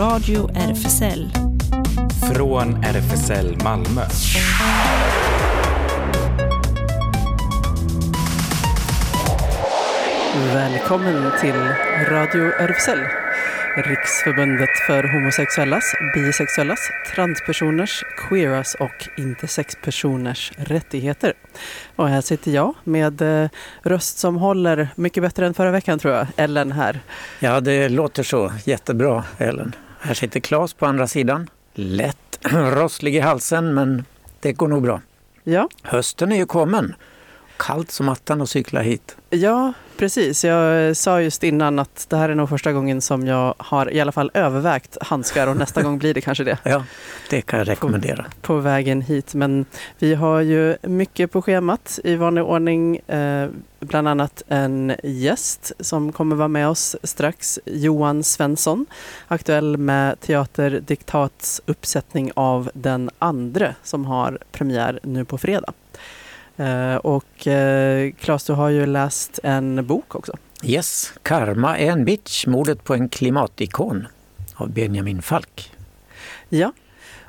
[0.00, 1.28] Radio RFSL.
[2.34, 4.02] Från RFSL Malmö.
[10.54, 11.54] Välkommen till
[12.08, 12.98] Radio RFSL.
[13.76, 21.34] Riksförbundet för homosexuellas, bisexuellas, transpersoners, queeras och intersexpersoners rättigheter.
[21.96, 23.48] Och här sitter jag med eh,
[23.82, 26.26] röst som håller mycket bättre än förra veckan tror jag.
[26.36, 27.00] Ellen här.
[27.38, 28.52] Ja, det låter så.
[28.64, 29.74] Jättebra, Ellen.
[30.02, 31.50] Här sitter Claes på andra sidan.
[31.74, 34.04] Lätt rosslig i halsen, men
[34.40, 35.00] det går nog bra.
[35.44, 36.94] Ja, Hösten är ju kommen.
[37.56, 39.16] Kallt som attan att cykla hit.
[39.30, 40.44] ja precis.
[40.44, 44.00] Jag sa just innan att det här är nog första gången som jag har i
[44.00, 46.58] alla fall övervägt handskar och nästa gång blir det kanske det.
[46.64, 46.84] Ja,
[47.30, 48.26] det kan jag rekommendera.
[48.40, 49.34] på vägen hit.
[49.34, 49.64] Men
[49.98, 52.96] vi har ju mycket på schemat i vanlig ordning.
[52.96, 53.48] Eh,
[53.80, 57.58] bland annat en gäst som kommer vara med oss strax.
[57.64, 58.86] Johan Svensson,
[59.28, 65.72] aktuell med Teater Diktats uppsättning av Den andre som har premiär nu på fredag.
[66.60, 70.32] Eh, och eh, Claes, du har ju läst en bok också.
[70.62, 74.06] Yes, Karma är en bitch, mordet på en klimatikon
[74.54, 75.72] av Benjamin Falk.
[76.48, 76.72] Ja,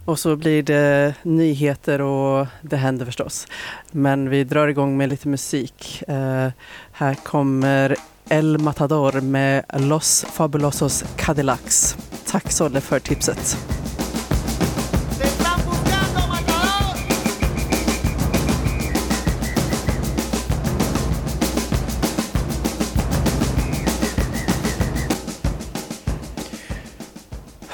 [0.05, 3.47] och så blir det nyheter och det händer förstås.
[3.91, 6.03] Men vi drar igång med lite musik.
[6.07, 6.49] Eh,
[6.91, 7.95] här kommer
[8.29, 11.97] El Matador med Los Fabulosos Cadillacs.
[12.25, 13.57] Tack Solle för tipset.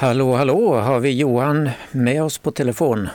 [0.00, 3.08] Hallå, hallå, har vi Johan med oss på telefon?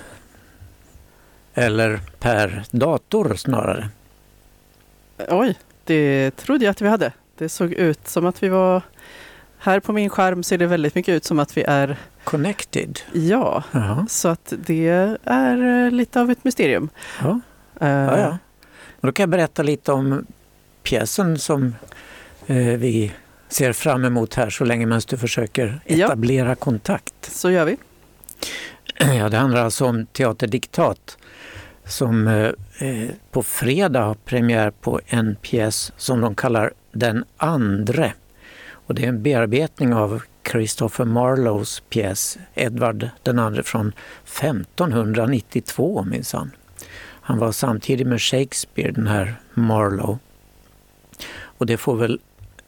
[1.54, 3.90] Eller per dator snarare.
[5.30, 7.12] Oj, det trodde jag att vi hade.
[7.38, 8.82] Det såg ut som att vi var...
[9.58, 11.98] Här på min skärm ser det väldigt mycket ut som att vi är...
[12.24, 13.00] Connected.
[13.14, 16.90] Ja, Jaha, så att det är eh, lite av ett mysterium.
[17.22, 17.40] ja,
[17.82, 18.38] Eh, ja, ja.
[19.02, 20.26] Då kan jag berätta lite om
[20.84, 21.76] pjäsen som
[22.48, 23.12] eh, vi
[23.54, 26.06] ser fram emot här så länge medan du försöker Ja.
[26.06, 27.14] etablera kontakt.
[27.22, 27.78] Så gör vi.
[29.18, 31.18] Ja, det handlar alltså om Teater Diktat
[31.86, 32.52] som eh,
[32.90, 38.14] eh, på fredag har premiär på en pjäs som de kallar Den andre.
[38.72, 40.22] Och det är en bearbetning av
[40.52, 43.94] Christopher Marlowes pjäs Edvard den andre från
[44.26, 46.52] 1592 minsann.
[47.22, 50.18] Han var samtidig med Shakespeare, den här Marlowe.
[51.36, 52.20] Och det får väl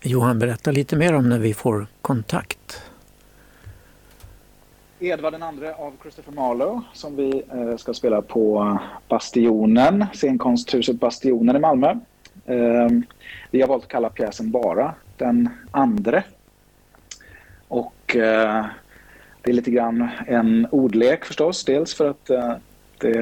[0.08, 2.82] Johan berätta lite mer om när vi får kontakt.
[5.00, 8.78] Edvard II av Christopher Marlowe som vi eh, ska spela på
[9.08, 11.90] Bastionen, scenkonsthuset Bastionen i Malmö.
[12.46, 12.90] Eh,
[13.52, 16.24] vi har valt att kalla pjäsen bara Den andre.
[17.68, 18.66] Och eh,
[19.42, 21.66] det är lite grann en ordlek förstås.
[21.66, 22.54] Dels för att eh,
[22.98, 23.20] det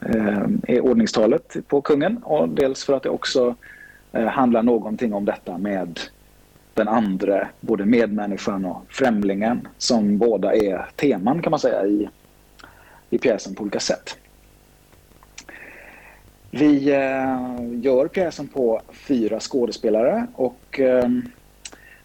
[0.00, 3.54] eh, är ordningstalet på kungen och dels för att det också
[4.14, 6.00] Eh, handlar någonting om detta med
[6.74, 12.08] den andra, både medmänniskan och främlingen, som båda är teman kan man säga i,
[13.10, 14.16] i pjäsen på olika sätt.
[16.50, 21.08] Vi eh, gör pjäsen på fyra skådespelare och eh,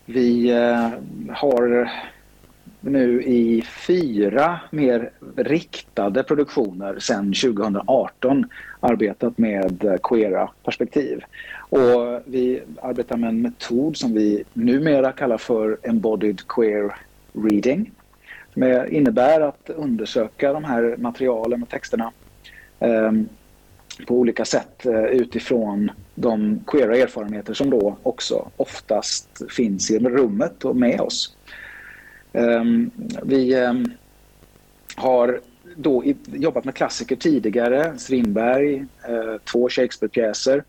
[0.06, 0.90] vi eh,
[1.34, 1.90] har
[2.80, 8.50] nu i fyra mer riktade produktioner sedan 2018
[8.80, 11.24] arbetat med eh, queera perspektiv.
[11.70, 16.96] Och vi arbetar med en metod som vi numera kallar för embodied queer
[17.34, 17.92] reading.
[18.54, 22.12] Som innebär att undersöka de här materialen och texterna
[22.80, 23.12] eh,
[24.08, 30.66] på olika sätt eh, utifrån de queera erfarenheter som då också oftast finns i rummet
[30.66, 31.36] och med oss.
[32.34, 32.92] Ehm,
[33.24, 33.92] vi ehm,
[34.96, 35.40] har
[35.76, 40.64] då jobbat med klassiker tidigare, Strindberg, eh, två Shakespeare-pjäser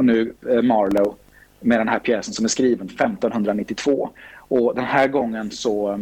[0.00, 1.14] och nu eh, Marlowe
[1.60, 4.10] med den här pjäsen som är skriven 1592.
[4.36, 6.00] Och den här gången så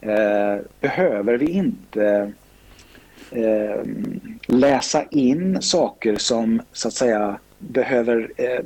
[0.00, 2.32] eh, behöver vi inte
[3.30, 3.82] eh,
[4.46, 8.60] läsa in saker som så att säga behöver eh,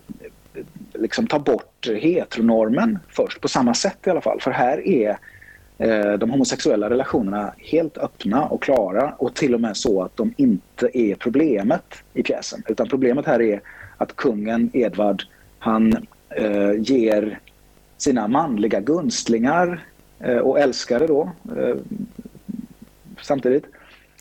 [0.95, 4.41] liksom ta bort heteronormen först, på samma sätt i alla fall.
[4.41, 5.19] För här är
[5.79, 10.35] eh, de homosexuella relationerna helt öppna och klara och till och med så att de
[10.37, 12.63] inte är problemet i pjäsen.
[12.69, 13.61] Utan problemet här är
[14.01, 15.23] att kungen Edvard,
[15.59, 17.39] han eh, ger
[17.97, 19.85] sina manliga gunstlingar
[20.19, 21.77] eh, och älskare då eh,
[23.21, 23.65] samtidigt,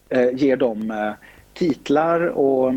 [0.09, 1.11] eh, ger dem eh,
[1.53, 2.73] titlar och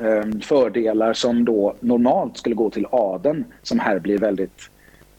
[0.00, 4.70] eh, fördelar som då normalt skulle gå till adeln som här blir väldigt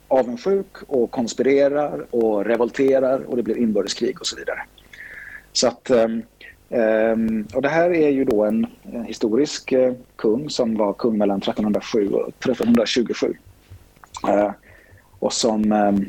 [0.08, 4.60] avundsjuk och konspirerar och revolterar och det blir inbördeskrig och så vidare.
[5.52, 6.08] Så att, eh,
[6.70, 11.18] Ehm, och det här är ju då en, en historisk eh, kung som var kung
[11.18, 13.34] mellan 1307 och 1327.
[14.28, 14.52] Ehm,
[15.18, 16.04] och som ehm,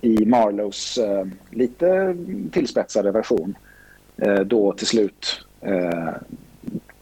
[0.00, 0.98] i Marlows
[1.50, 2.16] lite
[2.52, 3.56] tillspetsade version
[4.16, 6.10] eh, då till slut eh,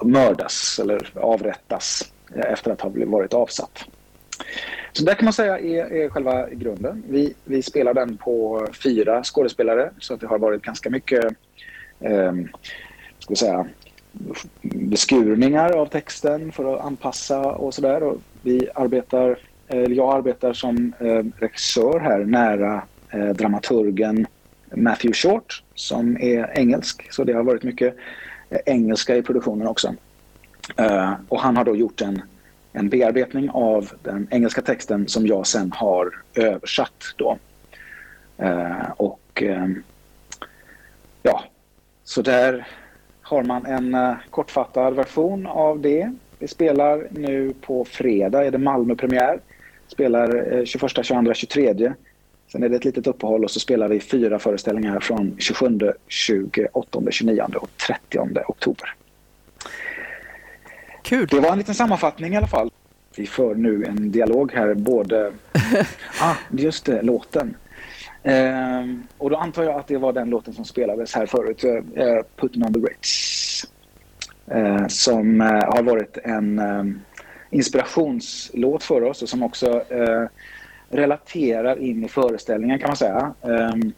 [0.05, 3.85] mördas eller avrättas efter att ha varit avsatt.
[4.93, 7.05] Så det kan man säga är, är själva grunden.
[7.09, 11.25] Vi, vi spelar den på fyra skådespelare så att det har varit ganska mycket
[12.01, 12.33] eh,
[13.23, 13.67] ska säga,
[14.63, 18.15] beskurningar av texten för att anpassa och sådär.
[18.43, 19.39] Vi arbetar,
[19.69, 24.27] eller jag arbetar som eh, regissör här nära eh, dramaturgen
[24.75, 27.13] Matthew Short som är engelsk.
[27.13, 27.97] Så det har varit mycket
[28.51, 29.95] eh, engelska i produktionen också.
[31.29, 32.23] Och han har då gjort en,
[32.73, 37.39] en bearbetning av den engelska texten som jag sen har översatt då.
[38.97, 39.43] Och
[41.23, 41.45] ja,
[42.05, 42.67] så där
[43.33, 46.13] har man en eh, kortfattad version av det.
[46.39, 49.41] Vi spelar nu på fredag, är det Malmö-premiär.
[49.89, 51.93] Spelar eh, 21, 22, 23.
[52.53, 57.01] Sen är det ett litet uppehåll och så spelar vi fyra föreställningar från 27, 28,
[57.11, 58.95] 29 och 30 oktober.
[61.03, 61.27] Kul!
[61.31, 62.71] Det var en liten sammanfattning i alla fall.
[63.17, 65.33] Vi för nu en dialog här, både...
[66.21, 67.57] ah, just det, låten.
[68.25, 72.05] Ehm, och då antar jag att det var den låten som spelades här förut, eh,
[72.05, 73.67] eh, Putting on the Ritz.
[74.47, 76.85] Eh, som eh, har varit en eh,
[77.51, 80.27] inspirationslåt för oss och som också eh,
[80.91, 83.35] relaterar in i föreställningen kan man säga.
[83.43, 83.93] Ehm,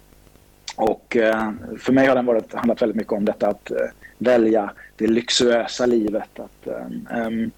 [0.77, 3.77] och eh, för mig har den varit, handlat väldigt mycket om detta att eh,
[4.19, 6.41] välja det lyxuösa livet.
[6.41, 7.51] Att, eh, ehm,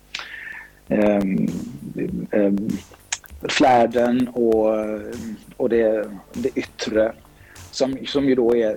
[0.89, 1.47] ehm,
[2.31, 2.69] ehm
[3.49, 4.67] flärden och,
[5.57, 7.13] och det, det yttre
[7.71, 8.77] som, som ju då är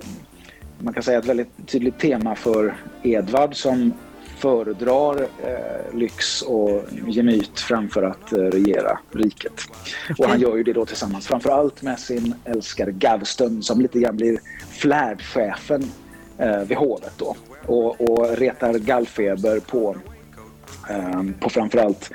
[0.82, 3.92] man kan säga ett väldigt tydligt tema för Edvard som
[4.36, 9.60] föredrar eh, lyx och gemyt framför att eh, regera riket.
[10.18, 14.00] Och han gör ju det då tillsammans framför allt med sin älskare Gavston som lite
[14.00, 15.84] grann blir flärdchefen
[16.38, 17.36] eh, vid hovet då
[17.66, 19.96] och, och retar gallfeber på,
[20.90, 22.10] eh, på framförallt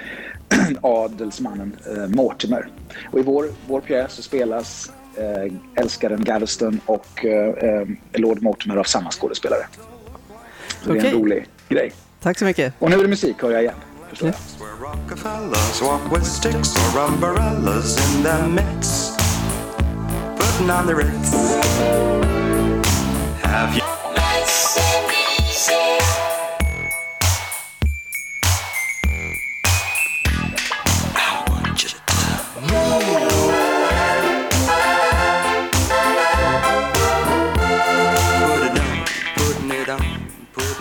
[0.82, 2.68] adelsmannen eh, Mortimer.
[3.12, 8.76] Och i vår, vår pjäs så spelas eh, älskaren Gaveston och eh, eh, Lord Mortimer
[8.78, 9.68] av samma skådespelare.
[10.84, 11.92] Så det är en rolig grej.
[12.22, 12.74] Tack så mycket.
[12.80, 13.76] Och nu är det musik hör jag igen.
[14.10, 14.36] Förstår jag.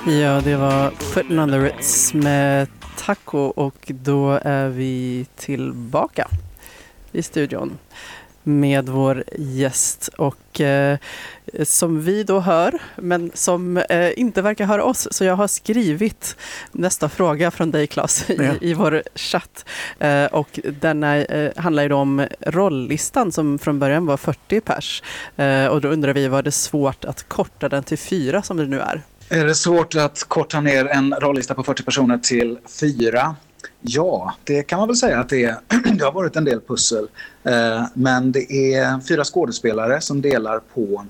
[0.06, 2.68] Ja, det var Putting on the Ritz med
[2.98, 6.28] Taco och då är vi tillbaka
[7.12, 7.78] i studion
[8.42, 10.98] med vår gäst och eh,
[11.62, 16.36] som vi då hör men som eh, inte verkar höra oss så jag har skrivit
[16.72, 18.52] nästa fråga från dig Claes i, Ja.
[18.60, 19.64] i vår chatt
[19.98, 25.02] eh, och denna eh, handlar ju då om rolllistan som från början var 40 pers
[25.36, 28.66] eh, och då undrar vi var det svårt att korta den till fyra som det
[28.66, 29.02] nu är?
[29.28, 33.36] Är det svårt att korta ner en rollista på 40 personer till fyra?
[33.80, 35.56] Ja, det kan man väl säga att det, är.
[35.98, 37.08] det har varit en del pussel.
[37.44, 41.06] Eh, men det är fyra skådespelare som delar på,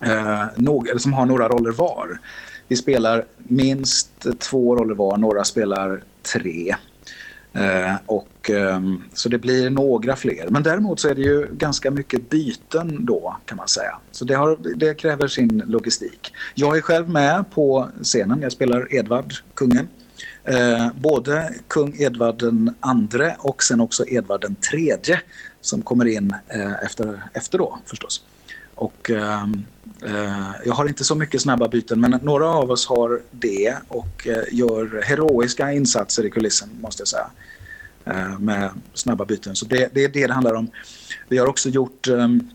[0.00, 2.20] eh, eller som har några roller var.
[2.68, 6.76] Vi spelar minst två roller var, några spelar tre.
[7.52, 10.46] Eh, och, ehm, så det blir några fler.
[10.48, 13.98] Men däremot så är det ju ganska mycket byten då kan man säga.
[14.10, 16.32] Så det, har, det kräver sin logistik.
[16.54, 18.42] Jag är själv med på scenen.
[18.42, 19.88] Jag spelar Edvard, kungen.
[20.44, 25.20] Eh, både kung Edvard den andre och sen också Edvard den tredje
[25.60, 28.24] som kommer in eh, efter, efter då förstås.
[28.80, 29.64] Och, ehm,
[30.02, 34.26] eh, jag har inte så mycket snabba byten men några av oss har det och
[34.26, 37.30] eh, gör heroiska insatser i kulissen måste jag säga.
[38.04, 39.56] Eh, med snabba byten.
[39.56, 40.70] Så det, det är det det handlar om.
[41.28, 42.50] Vi har också gjort ehm,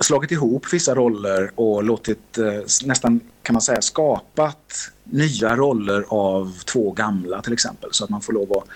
[0.00, 6.58] slagit ihop vissa roller och låtit eh, nästan kan man säga skapat nya roller av
[6.64, 8.68] två gamla till exempel så att man får lov att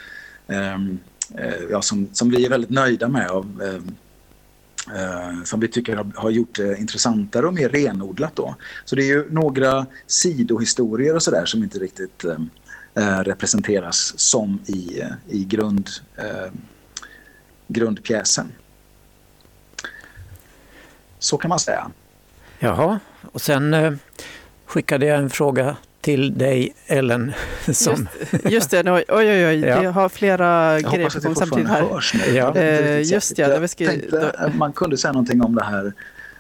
[0.53, 0.99] ehm,
[1.35, 3.93] eh, ja, som, som vi är väldigt nöjda med av eh,
[4.95, 8.55] Eh, som vi tycker har, har gjort det intressantare och mer renodlat då.
[8.85, 12.37] Så det är ju några sidohistorier och sådär som inte riktigt eh,
[12.95, 16.53] eh representeras som i, eh, i grund, eh,
[17.69, 18.53] grundpjäsen.
[21.19, 21.91] Så kan man säga.
[22.59, 23.01] Jaha,
[23.33, 23.93] och sen eh,
[24.67, 25.77] skickade jag en fråga
[26.07, 27.33] till dig Ellen.
[27.73, 29.83] Som, Just, just det, oj oj oj, Ja.
[29.83, 31.83] jag har flera Jag grejer på gång samtidigt här.
[31.83, 32.35] hörs nu.
[32.37, 32.57] Ja.
[32.57, 35.93] Eh, just ja, det Jag tänkte att man kunde säga någonting om det här.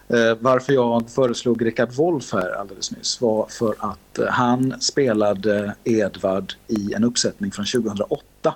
[0.08, 5.74] Eh, varför jag föreslog Richard Wolff här alldeles nyss var för att eh, han spelade
[5.84, 8.54] Edvard i en uppsättning från 2008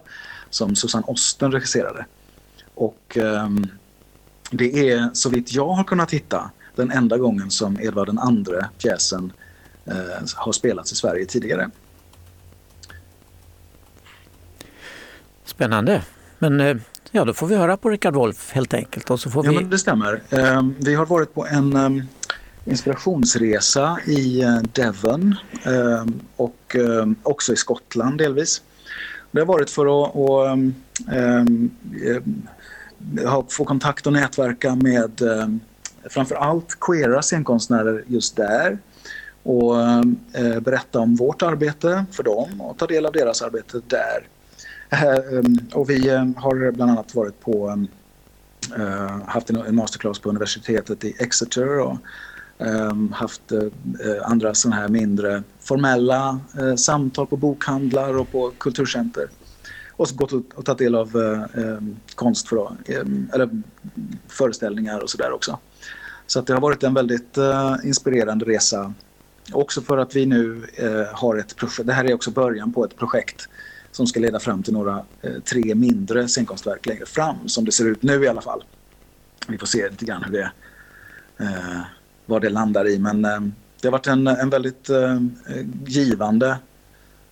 [0.50, 2.05] som Susanne Osten regisserade.
[2.75, 3.67] Och ehm,
[4.50, 8.69] det är så vitt jag har kunnat hitta den enda gången som Edvard den andre
[8.79, 9.33] pjäsen eh,
[10.35, 11.70] har spelats i Sverige tidigare.
[15.61, 16.02] spännande.
[16.38, 16.76] Men eh,
[17.11, 19.11] ja, då får vi höra på Richard Wolff helt enkelt.
[19.11, 19.56] Och så får Ja, vi...
[19.56, 20.23] men det stämmer.
[20.30, 22.02] Ehm, Vi har varit på en
[22.64, 25.35] inspirationsresa i eh, Devon
[26.37, 26.76] och
[27.23, 28.62] också i Skottland delvis.
[29.30, 30.59] Det har varit för att, att
[33.25, 35.20] eh, få kontakt och nätverka med
[36.11, 38.78] framför allt queera scenkonstnärer just där
[39.42, 44.28] och eh, berätta om vårt arbete för dem och ta del av deras arbete där.
[44.90, 47.88] Eh, um, och vi eh, har bland annat varit på um,
[49.26, 51.97] haft en, masterclass på universitetet i Exeter och
[52.59, 53.42] ehm, haft
[54.23, 56.40] andra sådana här mindre formella
[56.76, 59.28] samtal på bokhandlar och på kulturcenter.
[59.90, 61.16] Och så gått och, tagit del av
[61.54, 63.62] ehm, konst för, ehm, eller
[64.28, 65.59] föreställningar och sådär också.
[66.26, 67.38] Så att det har varit en väldigt
[67.85, 68.94] inspirerande resa.
[69.52, 72.85] Också för att vi nu eh, har ett projekt, det här är också början på
[72.85, 73.49] ett projekt
[73.92, 77.85] som ska leda fram till några eh, tre mindre scenkonstverk längre fram som det ser
[77.85, 78.64] ut nu i alla fall.
[79.49, 80.50] Vi får se lite grann hur det,
[81.40, 81.80] eh,
[82.26, 83.40] vad det landar i men eh,
[83.80, 85.21] det har varit en, en väldigt eh,
[85.87, 86.57] givande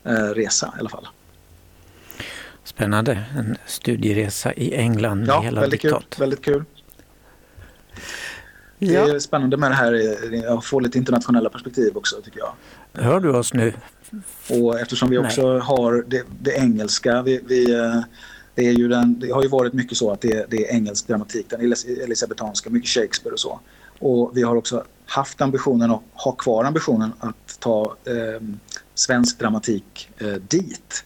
[0.05, 1.09] eh, resa i alla fall.
[2.65, 3.25] Spännande.
[3.37, 6.19] En studieresa i England med Ja, hela väldigt kul, diktat.
[6.21, 6.65] väldigt kul.
[8.79, 9.15] Det Ja.
[9.15, 9.93] är spännande med det här
[10.45, 12.53] eh, att få lite internationella perspektiv också tycker jag.
[13.05, 13.73] Hör du oss nu?
[14.51, 18.01] Och eftersom vi också har det, det engelska, vi, vi, eh,
[18.55, 21.07] det, är ju den, det har ju varit mycket så att det, det är engelsk
[21.09, 23.61] dramatik, den elis- elisabetanska, mycket Shakespeare och så.
[23.99, 28.43] Och vi har också haft ambitionen och har kvar ambitionen att ta eh,
[28.95, 31.05] svensk dramatik eh, dit.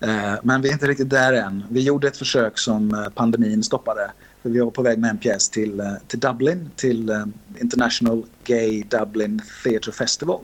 [0.00, 1.64] Eh, men vi är inte riktigt där än.
[1.70, 4.10] Vi gjorde ett försök som eh, pandemin stoppade.
[4.44, 7.24] För vi var på väg med en pjäs till, eh, till Dublin, till eh,
[7.60, 10.40] International Gay Dublin Theatre Festival.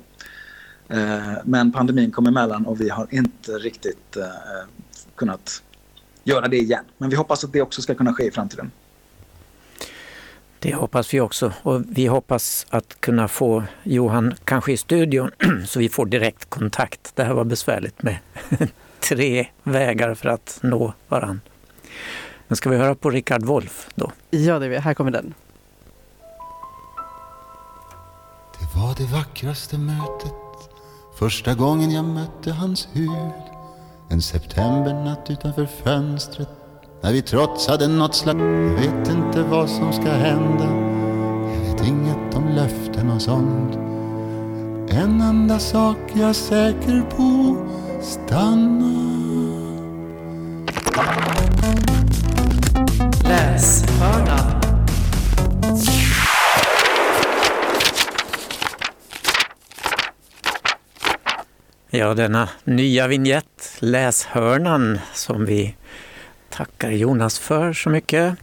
[0.88, 4.16] Eh, men pandemin kom emellan och vi har inte riktigt
[5.14, 5.62] kunnat
[6.25, 6.85] göra det igen.
[6.99, 8.71] Men vi hoppas att det också ska kunna ske i framtiden.
[10.59, 11.52] Det hoppas vi också.
[11.62, 15.30] Och vi hoppas att kunna få Johan kanske i studion
[15.66, 17.12] så vi får direkt kontakt.
[17.16, 18.16] Det här var besvärligt med
[19.00, 21.40] tre vägar för att nå varann.
[22.50, 24.11] Men ska vi höra på Richard Wolff då?
[24.30, 24.78] ja, det är vi.
[24.78, 25.35] här kommer den.
[28.59, 30.35] Det var det vackraste mötet
[31.19, 33.42] Första gången jag mötte hans hud
[34.09, 36.49] En septembernatt utanför fönstret
[37.00, 40.64] När vi trotsade något slags Jag vet inte vad som ska hända
[41.54, 43.75] Jag vet inget om löften och sånt
[44.90, 47.57] En enda sak jag är säker på
[48.02, 49.11] Stanna
[53.31, 54.61] Läshörnan.
[61.91, 65.75] Ja, denna nya vignett, Läshörnan, som vi
[66.49, 68.35] tackar Jonas för så mycket,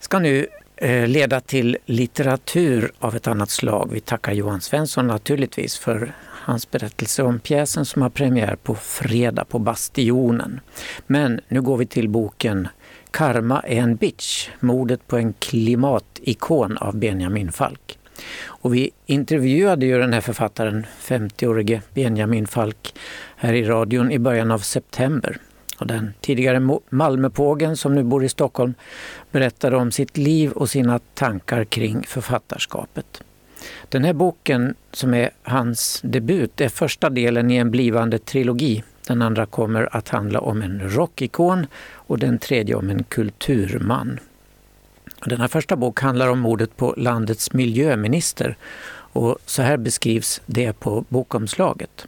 [0.00, 3.90] ska nu eh, leda till litteratur av ett annat slag.
[3.92, 9.44] Vi tackar Johan Svensson naturligtvis för hans berättelse om pjäsen som har premiär på fredag
[9.44, 10.60] på Bastionen.
[11.06, 12.68] Men nu går vi till boken
[13.18, 17.98] Karma är en bitch, mordet på en klimatikon av Benjamin Falk.
[18.44, 22.94] Och vi intervjuade ju den här författaren, 50-årige Benjamin Falk,
[23.36, 25.38] här i radion i början av september.
[25.78, 28.74] Och den tidigare Malmöpågen som nu bor i Stockholm
[29.30, 33.22] berättade om sitt liv och sina tankar kring författarskapet.
[33.88, 38.82] Den här boken som är hans debut är första delen i en blivande trilogi.
[39.08, 44.20] Den andra kommer att handla om en rockikon och den tredje om en kulturman.
[45.26, 48.56] Denna första bok handlar om mordet på landets miljöminister
[49.12, 52.06] och så här beskrivs det på bokomslaget.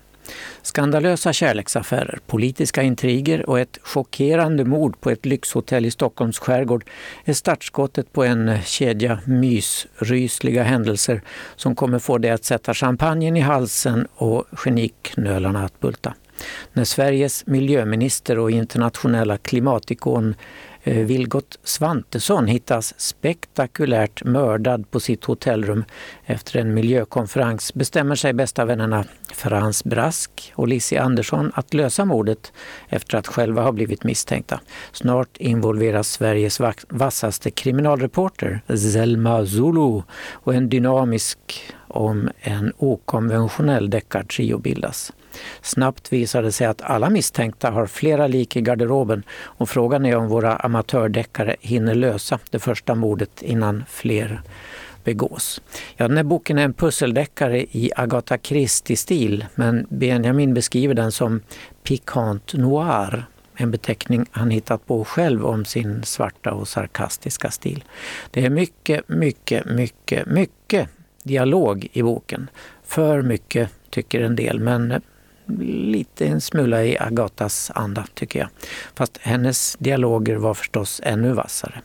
[0.62, 6.84] Skandalösa kärleksaffärer, politiska intriger och ett chockerande mord på ett lyxhotell i Stockholms skärgård
[7.24, 11.22] är startskottet på en kedja mysrysliga händelser
[11.56, 16.14] som kommer få dig att sätta champagnen i halsen och geniknölarna att bulta.
[16.72, 20.34] När Sveriges miljöminister och internationella klimatikon
[20.82, 25.84] eh, Vilgot Svantesson hittas spektakulärt mördad på sitt hotellrum
[26.24, 32.52] efter en miljökonferens bestämmer sig bästa vännerna Frans Brask och Lissi Andersson att lösa mordet
[32.88, 34.60] efter att själva ha blivit misstänkta.
[34.92, 41.38] Snart involveras Sveriges vassaste kriminalreporter Zelma Zulu och en dynamisk
[41.90, 45.12] om en okonventionell deckartrio bildas.
[45.62, 50.16] Snabbt visar det sig att alla misstänkta har flera lik i garderoben och frågan är
[50.16, 54.42] om våra amatördeckare hinner lösa det första mordet innan fler
[55.04, 55.60] begås.
[55.96, 61.40] Ja, den här boken är en pusseldeckare i Agatha Christie-stil men Benjamin beskriver den som
[61.82, 67.84] pikant noir en beteckning han hittat på själv om sin svarta och sarkastiska stil.
[68.30, 70.88] Det är mycket, mycket, mycket, mycket
[71.22, 72.50] dialog i boken.
[72.84, 75.00] För mycket tycker en del, men eh,
[75.66, 78.48] lite en smula i Agatas anda tycker jag.
[78.94, 81.80] Fast hennes dialoger var förstås ännu vassare.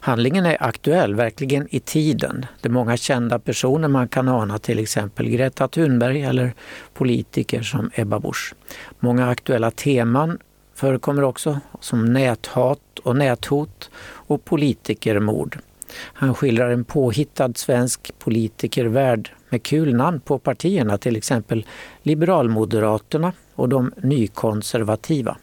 [0.00, 2.46] Handlingen är aktuell, verkligen i tiden.
[2.60, 6.52] Det är många kända personer man kan ana, till exempel Greta Thunberg eller
[6.94, 8.54] politiker som Ebba Busch.
[8.98, 10.38] Många aktuella teman
[10.74, 15.58] förekommer också, som näthat och näthot och politikermord.
[15.94, 21.66] Han skildrar en påhittad svensk politikervärld med kul namn på partierna, till exempel
[22.02, 25.36] Liberalmoderaterna och de nykonservativa.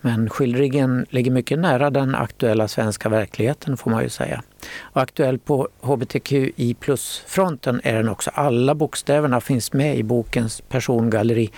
[0.00, 4.42] Men skildringen ligger mycket nära den aktuella svenska verkligheten får man ju säga.
[4.80, 8.30] Och aktuell på hbtqi plus-fronten är den också.
[8.34, 11.50] Alla bokstäverna finns med i bokens persongalleri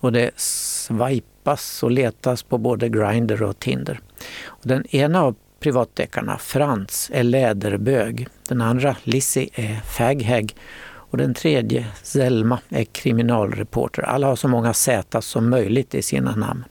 [0.00, 4.00] och det swipas och letas på både Grindr och Tinder.
[4.44, 5.34] Och den ena av
[5.64, 8.28] privatdeckarna, Frans, är läderbög.
[8.48, 10.54] Den andra, Lizzie, är faghag.
[10.86, 14.02] Och den tredje, Selma, är kriminalreporter.
[14.02, 16.64] Alla har så många Z som möjligt i sina namn.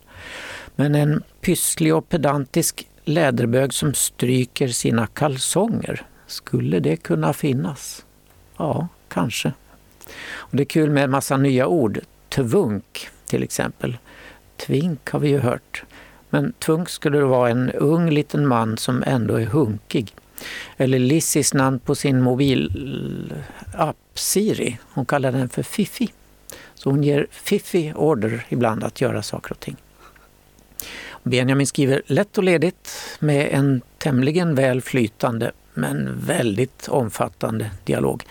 [0.76, 8.06] Men en pysslig och pedantisk läderbög som stryker sina kalsonger, skulle det kunna finnas?
[8.58, 9.54] Ja, kanske.
[10.26, 12.00] Och det är kul med en massa nya ord.
[12.30, 13.98] Tvunk till exempel.
[14.58, 15.84] Tvink har vi ju hört.
[16.34, 20.15] Men Tvunk skulle det vara en ung liten man som ändå är hunkig.
[20.78, 24.78] Eller Lissis namn på sin mobilapp Siri.
[24.93, 26.10] Hon kallar den för Fifi.
[26.76, 29.76] Så hon ger Fifi order ibland att göra saker och ting.
[31.24, 38.24] Benjamin skriver lätt och ledigt med en tämligen väl flytande men väldigt omfattande dialog.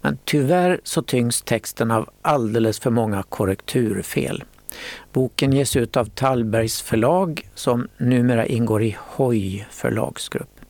[0.00, 4.44] Men tyvärr så tyngs texten av alldeles för många korrekturfel.
[5.12, 10.60] Boken ges ut av Tallbergs förlag som numera ingår i Hoj förlagsgrupp.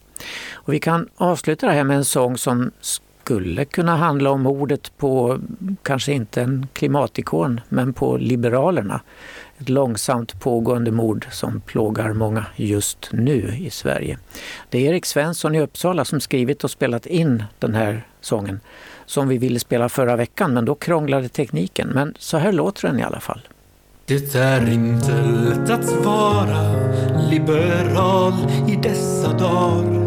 [0.53, 4.93] Och vi kan avsluta det här med en sång som skulle kunna handla om mordet
[4.97, 5.39] på,
[5.83, 9.01] kanske inte en klimatikon, men på Liberalerna.
[9.59, 14.19] Ett långsamt pågående mord som plågar många just nu i Sverige.
[14.69, 18.61] Det är Erik Svensson i Uppsala som skrivit och spelat in den här sången
[19.07, 21.89] som vi ville spela förra veckan, men då krånglade tekniken.
[21.89, 23.41] Men så här låter den i alla fall.
[24.11, 26.73] Det är inte lätt att vara
[27.31, 28.35] liberal
[28.69, 30.01] i dessa dagar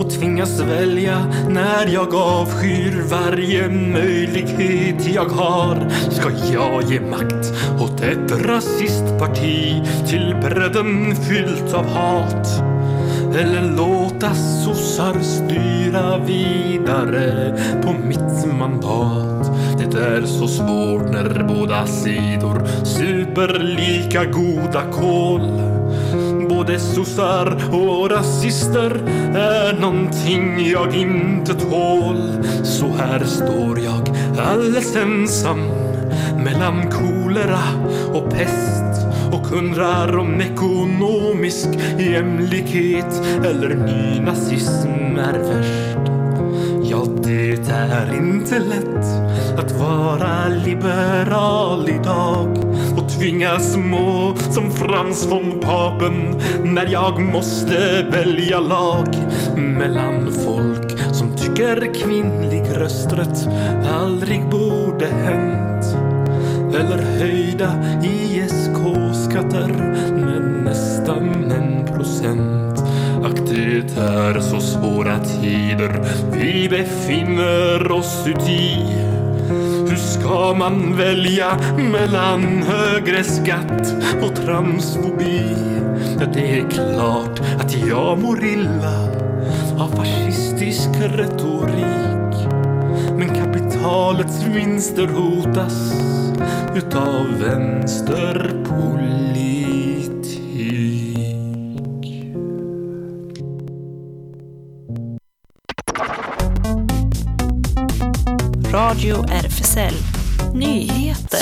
[0.00, 5.90] och tvingas välja när jag avskyr varje möjlighet jag har.
[6.10, 12.62] Ska jag ge makt åt ett rasistparti till bredden fyllt av hat?
[13.36, 19.39] Eller låta sossar styra vidare på mitt mandat?
[19.92, 25.40] Det är så svårt när båda sidor super lika goda kol.
[26.48, 28.92] Både sossar och rasister
[29.34, 32.44] är någonting jag inte tål.
[32.62, 35.60] Så här står jag alldeles ensam
[36.44, 37.62] mellan kolera
[38.12, 46.19] och pest och undrar om ekonomisk jämlikhet eller nynazism är värst.
[47.30, 49.04] Det är inte lätt
[49.58, 52.58] att vara liberal idag
[52.96, 59.06] och tvingas må som Frans von Papen när jag måste välja lag
[59.56, 63.48] mellan folk som tycker kvinnlig rösträtt
[64.00, 65.96] aldrig borde hänt
[66.74, 69.89] eller höjda ISK-skatter
[73.94, 78.76] det är så svåra tider vi befinner oss uti.
[79.88, 81.58] Hur ska man välja
[81.92, 85.42] mellan högre skatt och transfobi?
[86.20, 89.08] Ja, det är klart att jag mår illa
[89.78, 92.48] av fascistisk retorik.
[93.18, 95.92] Men kapitalets vinster hotas
[96.76, 99.59] utav vänsterpolitik.
[108.90, 109.94] Radio RFSL
[110.54, 111.40] Nyheter.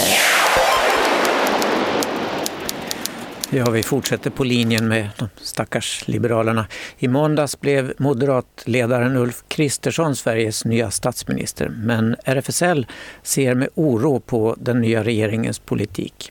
[3.51, 6.67] Ja, vi fortsätter på linjen med de stackars liberalerna.
[6.99, 11.69] I måndags blev moderatledaren Ulf Kristersson Sveriges nya statsminister.
[11.69, 12.87] Men RFSL
[13.23, 16.31] ser med oro på den nya regeringens politik.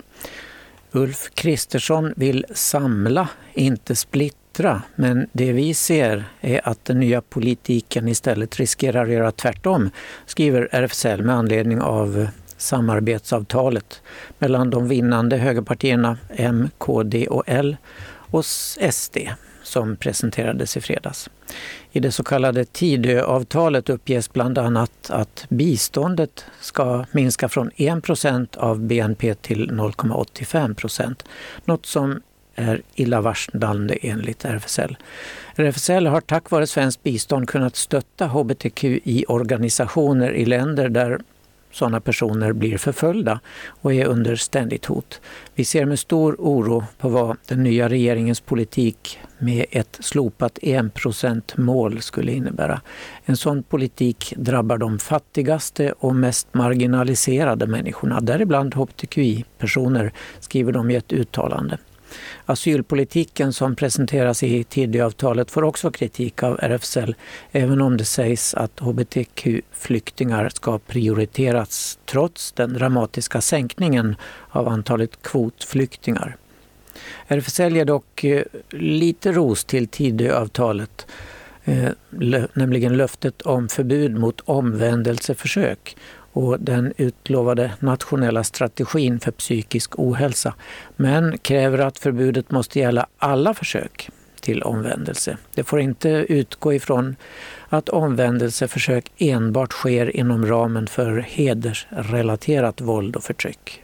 [0.91, 4.46] Ulf Kristersson vill samla, inte splittra.
[4.95, 9.89] Men det vi ser är att den nya politiken istället riskerar att göra tvärtom,
[10.25, 14.01] skriver RFSL med anledning av samarbetsavtalet
[14.39, 17.77] mellan de vinnande högerpartierna M, KD och L
[18.31, 18.45] och
[18.91, 19.17] SD
[19.63, 21.29] som presenterades i fredags.
[21.91, 28.79] I det så kallade Tidöavtalet uppges bland annat att biståndet ska minska från 1 av
[28.79, 31.23] BNP till 0,85 procent.
[31.65, 32.21] Något som
[32.57, 34.97] är illavarslande enligt RFSL.
[35.55, 41.19] RFSL har tack vare svenskt bistånd kunnat stötta hbtqi-organisationer i länder där
[41.71, 45.21] sådana personer blir förföljda och är under ständigt hot.
[45.55, 51.61] Vi ser med stor oro på vad den nya regeringens politik med ett slopat 1%
[51.61, 52.81] mål skulle innebära.
[53.25, 60.95] En sån politik drabbar de fattigaste och mest marginaliserade människorna, däribland hbtqi-personer, skriver de i
[60.95, 61.77] ett uttalande.
[62.45, 67.15] Asylpolitiken som presenteras i Tidöavtalet får också kritik av RFSL
[67.51, 74.15] även om det sägs att hbtq-flyktingar ska prioriteras trots den dramatiska sänkningen
[74.49, 76.37] av antalet kvotflyktingar.
[77.27, 81.07] RFSL ger dock eh, lite ros till Tidöavtalet
[81.63, 81.89] eh,
[82.53, 85.97] nämligen löftet om förbud mot omvändelseförsök
[86.33, 90.53] och den utlovade nationella strategin för psykisk ohälsa
[90.95, 94.09] men kräver att förbudet måste gälla alla försök
[94.41, 95.37] till omvändelse.
[95.55, 97.15] Det får inte utgå ifrån
[97.69, 103.83] att omvändelseförsök enbart sker inom ramen för hedersrelaterat våld och förtryck.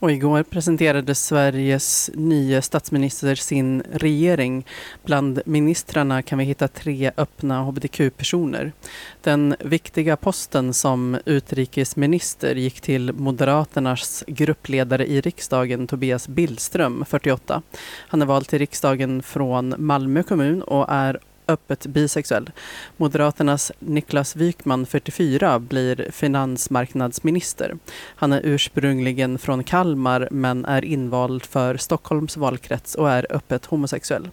[0.00, 4.66] Och igår presenterade Sveriges nya statsminister sin regering.
[5.04, 8.72] Bland ministrarna kan vi hitta tre öppna hbtq-personer.
[9.22, 17.62] Den viktiga posten som utrikesminister gick till Moderaternas gruppledare i riksdagen Tobias Billström, 48.
[18.08, 22.50] Han är vald till riksdagen från Malmö kommun och är öppet bisexuell.
[22.96, 27.76] Moderaternas Niklas Wykman, 44, blir finansmarknadsminister.
[28.16, 34.28] Han är ursprungligen från Kalmar men är invald för Stockholms valkrets och är öppet homosexuell.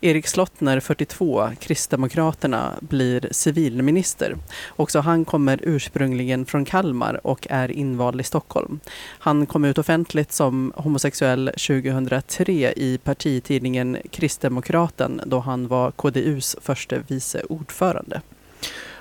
[0.00, 4.36] Erik Slottner, 42, Kristdemokraterna, blir civilminister.
[4.76, 8.80] Också han kommer ursprungligen från Kalmar och är invald i Stockholm.
[9.18, 17.02] Han kom ut offentligt som homosexuell 2003 i partitidningen Kristdemokraten då han var KDUs förste
[17.08, 18.20] vice ordförande.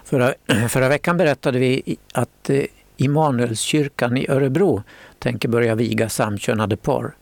[0.03, 0.33] Förra,
[0.69, 2.63] förra veckan berättade vi att eh,
[2.97, 4.83] Immanuelskyrkan i Örebro
[5.19, 7.13] tänker börja viga samkönade par.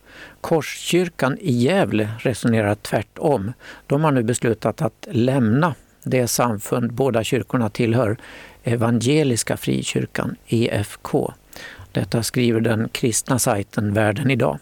[0.43, 3.53] Korskyrkan i Gävle resonerar tvärtom.
[3.87, 8.17] De har nu beslutat att lämna det samfund båda kyrkorna tillhör,
[8.63, 11.33] Evangeliska Frikyrkan, EFK.
[11.91, 14.57] Detta skriver den kristna sajten Världen idag.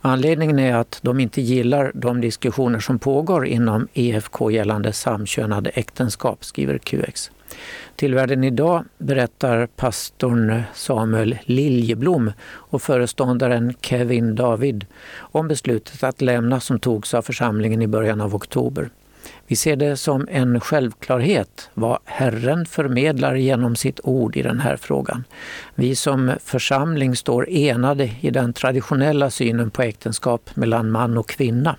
[0.00, 6.44] Anledningen är att de inte gillar de diskussioner som pågår inom EFK gällande samkönade äktenskap,
[6.44, 7.30] skriver QX.
[7.96, 14.86] Till Världen idag berättar pastorn Samuel Liljeblom och föreståndaren Kevin David
[15.18, 18.90] om beslutet att lämna som togs av församlingen i början av oktober.
[19.46, 24.76] Vi ser det som en självklarhet vad Herren förmedlar genom sitt ord i den här
[24.76, 25.24] frågan.
[25.74, 31.76] Vi som församling står enade i den traditionella synen på äktenskap mellan man och kvinna.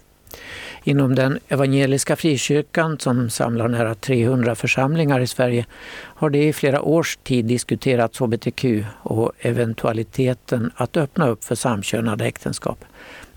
[0.83, 6.81] Inom den evangeliska frikyrkan som samlar nära 300 församlingar i Sverige har det i flera
[6.81, 8.65] års tid diskuterats hbtq
[9.01, 12.85] och eventualiteten att öppna upp för samkönade äktenskap.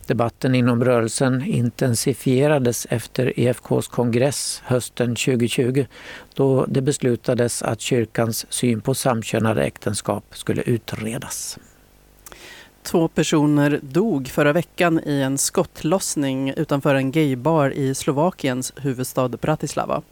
[0.06, 5.86] Debatten inom rörelsen intensifierades efter EFKs kongress hösten 2020
[6.34, 11.58] då det beslutades att kyrkans syn på samkönade äktenskap skulle utredas.
[12.84, 20.02] Två personer dog förra veckan i en skottlossning utanför en gaybar i Slovakiens huvudstad Bratislava.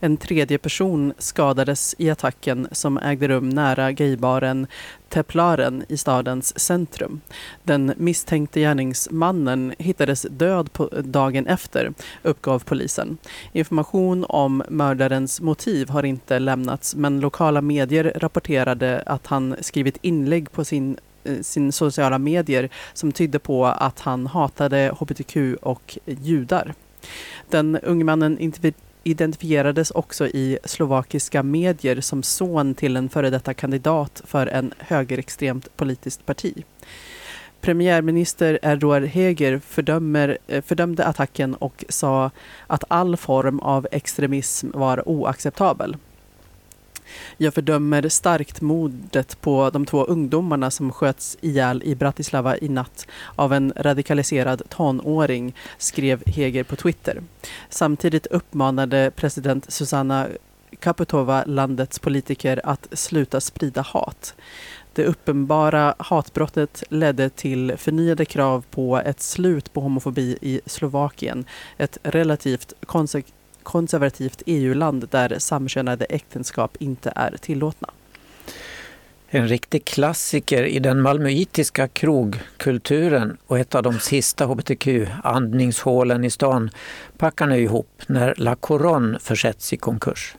[0.00, 4.66] En tredje person skadades i attacken som ägde rum nära gaybaren
[5.08, 7.20] Teplaren i stadens centrum.
[7.62, 13.16] Den misstänkte gärningsmannen hittades död på dagen efter, uppgav polisen.
[13.52, 20.52] Information om mördarens motiv har inte lämnats men lokala medier rapporterade att han skrivit inlägg
[20.52, 26.74] på sin Eh, sin sociala medier som tydde på att han hatade hbtq och judar.
[27.50, 28.52] Den unge mannen
[29.04, 35.76] identifierades också i slovakiska medier som son till en före detta kandidat för en högerextremt
[35.76, 36.64] politiskt parti.
[37.60, 42.30] Premiärminister Erdogan Heger fördömer, eh, fördömde attacken och sa
[42.66, 45.96] att all form av extremism var oacceptabel.
[47.36, 53.06] Jag fördömer starkt mordet på de två ungdomarna som sköts ihjäl i Bratislava i natt
[53.36, 57.22] av en radikaliserad tonåring, skrev Heger på Twitter.
[57.68, 60.28] Samtidigt uppmanade president Susanna
[60.78, 64.34] Kaputova landets politiker att sluta sprida hat.
[64.94, 71.44] Det uppenbara hatbrottet ledde till förnyade krav på ett slut på homofobi i Slovakien,
[71.76, 73.22] ett relativt konse
[73.62, 77.88] konservativt EU-land där samkönade äktenskap inte är tillåtna.
[79.34, 86.70] En riktig klassiker i den malmöitiska krogkulturen och ett av de sista hbtq-andningshålen i stan
[87.18, 90.36] packar nu ihop när La Coronne försätts i konkurs.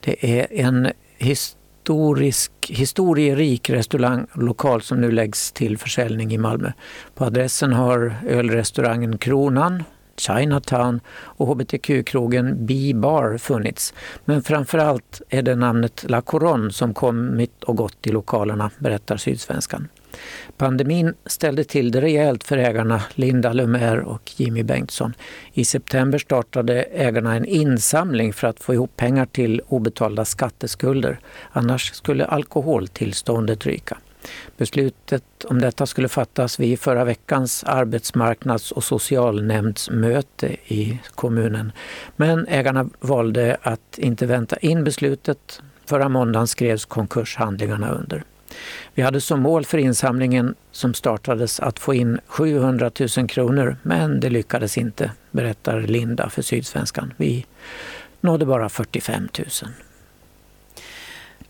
[0.00, 6.72] Det är en historisk, historierik restauranglokal som nu läggs till försäljning i Malmö.
[7.14, 9.84] På adressen har ölrestaurangen Kronan,
[10.20, 13.94] Chinatown och hbtq-krogen B-bar funnits.
[14.24, 19.88] Men framförallt är det namnet La Couronne som kommit och gått i lokalerna, berättar Sydsvenskan.
[20.56, 25.14] Pandemin ställde till det rejält för ägarna Linda Lumer och Jimmy Bengtsson.
[25.52, 31.18] I september startade ägarna en insamling för att få ihop pengar till obetalda skatteskulder.
[31.50, 33.98] Annars skulle alkoholtillståndet ryka.
[34.56, 41.72] Beslutet om detta skulle fattas vid förra veckans arbetsmarknads och socialnämndsmöte i kommunen.
[42.16, 45.62] Men ägarna valde att inte vänta in beslutet.
[45.86, 48.24] Förra måndagen skrevs konkurshandlingarna under.
[48.94, 54.20] Vi hade som mål för insamlingen som startades att få in 700 000 kronor men
[54.20, 57.14] det lyckades inte, berättar Linda för Sydsvenskan.
[57.16, 57.46] Vi
[58.20, 59.46] nådde bara 45 000.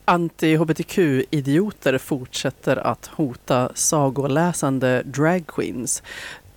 [0.08, 6.02] Anti-hbtq-idioter fortsätter att hota sagoläsande dragqueens,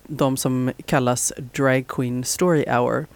[0.06, 3.06] de som kallas Drag Queen Story Hour,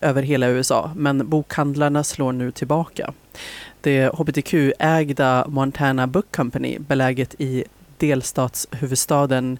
[0.00, 0.90] över hela USA.
[0.96, 3.12] Men bokhandlarna slår nu tillbaka.
[3.80, 7.64] Det hbtq-ägda Montana Book Company, beläget i
[7.98, 9.58] delstatshuvudstaden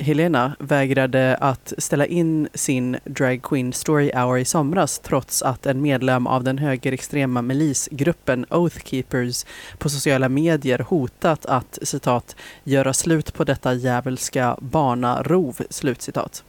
[0.00, 5.82] Helena vägrade att ställa in sin Drag Queen Story Hour i somras trots att en
[5.82, 9.46] medlem av den högerextrema milisgruppen Oath Keepers
[9.78, 15.56] på sociala medier hotat att citat göra slut på detta djävulska barnarov.
[15.70, 16.44] Slutcitat.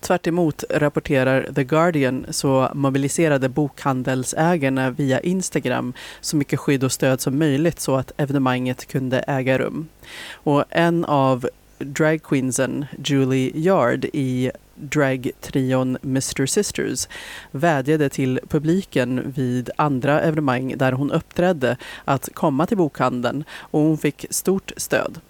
[0.00, 7.20] Tvärt emot rapporterar The Guardian så mobiliserade bokhandelsägarna via Instagram så mycket skydd och stöd
[7.20, 9.88] som möjligt så att evenemanget kunde äga rum.
[10.32, 17.08] Och en av dragqueensen Julie Yard i dragtrion Mr Sisters
[17.50, 23.98] vädjade till publiken vid andra evenemang där hon uppträdde att komma till bokhandeln och hon
[23.98, 25.20] fick stort stöd.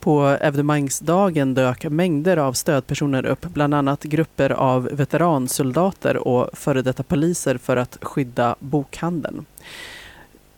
[0.00, 7.02] På evenemangsdagen dök mängder av stödpersoner upp, bland annat grupper av veteransoldater och före detta
[7.02, 9.44] poliser för att skydda bokhandeln.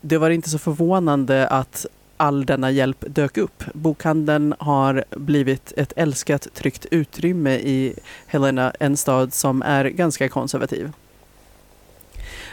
[0.00, 3.64] Det var inte så förvånande att all denna hjälp dök upp.
[3.74, 7.94] Bokhandeln har blivit ett älskat tryggt utrymme i
[8.26, 10.92] Helena, en stad som är ganska konservativ.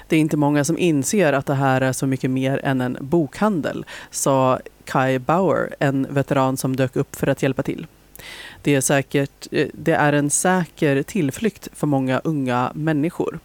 [0.08, 2.97] Det är inte många som inser att det här är så mycket mer än en
[3.02, 7.88] bokhandel, sa Kai Bauer, en veteran som dök upp för att hjälpa till.
[8.62, 13.39] Det är, säkert, eh, det är en säker tillflykt för många unga människor.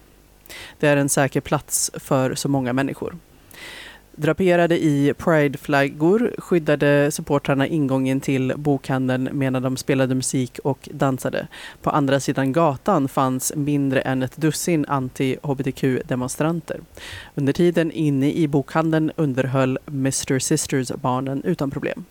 [0.79, 3.15] Det är en säker plats för så många människor.
[4.19, 11.47] Draperade i prideflaggor skyddade supportrarna ingången till bokhandeln medan de spelade musik och dansade.
[11.81, 16.79] På andra sidan gatan fanns mindre än ett dussin anti-hbtq-demonstranter.
[17.35, 22.05] Under tiden inne i bokhandeln underhöll Mr Sisters-barnen utan problem.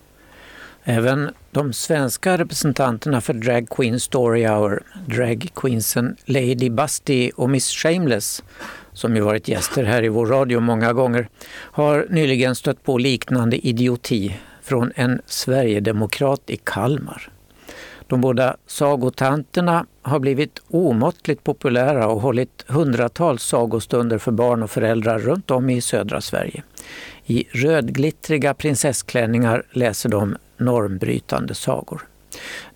[0.83, 7.69] Även de svenska representanterna för Drag Queen Story Hour, Drag Queensen Lady Busty och Miss
[7.71, 8.43] Shameless
[8.97, 13.67] som ju varit gäster här i vår radio många gånger, har nyligen stött på liknande
[13.67, 17.29] idioti från en Sverigedemokrat i Kalmar.
[18.07, 25.19] De båda sagotanterna har blivit omåttligt populära och hållit hundratals sagostunder för barn och föräldrar
[25.19, 26.63] runt om i södra Sverige.
[27.25, 32.01] I rödglittriga prinsessklänningar läser de normbrytande sagor.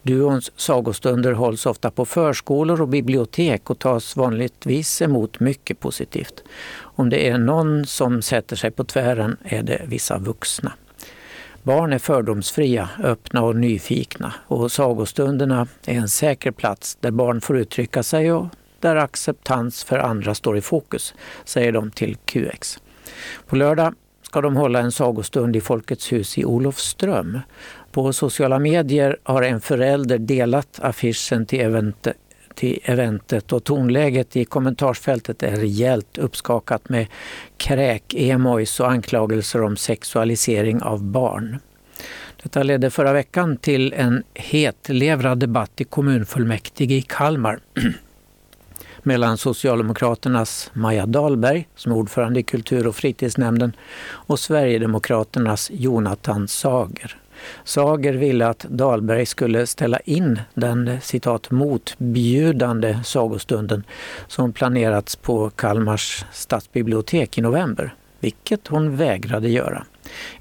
[0.02, 6.44] Duons sagostunder hålls ofta på förskolor och bibliotek och tas vanligtvis emot mycket positivt.
[6.80, 10.74] Om det är någon som sätter sig på tvären är det vissa vuxna.
[11.64, 17.58] Barn är fördomsfria, öppna och nyfikna och sagostunderna är en säker plats där barn får
[17.58, 18.48] uttrycka sig och
[18.80, 21.14] där acceptans för andra står i fokus,
[21.46, 22.80] säger de till QX.
[23.48, 27.40] På lördag ska de hålla en sagostund i Folkets hus i Olofström.
[27.92, 32.18] På sociala medier har en förälder delat affischen till eventet
[32.56, 37.08] till eventet och tonläget i kommentarsfältet är rejält uppskakat med
[37.58, 41.60] kräk-emojis och anklagelser om sexualisering av barn.
[42.44, 47.60] Detta ledde förra veckan till en hetlevrad debatt i kommunfullmäktige i Kalmar
[49.04, 57.18] mellan Socialdemokraternas Maja Dahlberg, som är ordförande i kultur och fritidsnämnden, och Sverigedemokraternas Jonathan Sager.
[57.64, 63.84] Sager ville att Dahlberg skulle ställa in den citat motbjudande sagostunden
[64.28, 69.86] som planerats på Kalmars stadsbibliotek i november, vilket hon vägrade göra.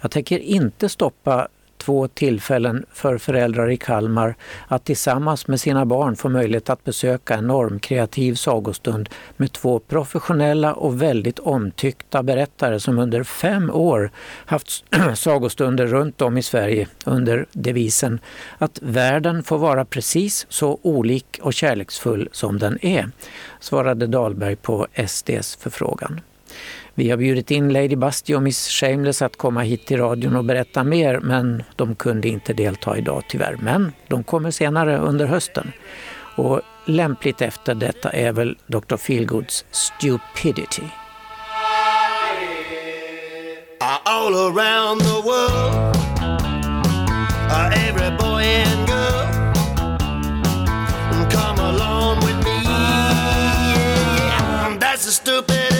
[0.00, 1.48] Jag tänker inte stoppa
[1.80, 4.34] två tillfällen för föräldrar i Kalmar
[4.68, 10.74] att tillsammans med sina barn få möjlighet att besöka en normkreativ sagostund med två professionella
[10.74, 14.10] och väldigt omtyckta berättare som under fem år
[14.46, 18.20] haft sagostunder runt om i Sverige under devisen
[18.58, 23.10] att världen får vara precis så olik och kärleksfull som den är,
[23.60, 26.20] svarade Dahlberg på SDs förfrågan.
[26.94, 30.44] Vi har bjudit in Lady Busty och Miss Shameless att komma hit till radion och
[30.44, 33.56] berätta mer men de kunde inte delta idag tyvärr.
[33.62, 35.72] Men de kommer senare under hösten.
[36.36, 38.96] Och lämpligt efter detta är väl Dr.
[38.96, 40.82] Feelgoods Stupidity.
[44.06, 45.96] all around the world.
[47.52, 49.24] Uh, every boy and girl,
[51.30, 52.56] come along with me.
[53.72, 55.79] Yeah, that's a stupidity.